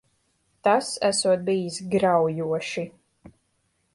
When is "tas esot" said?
0.67-1.43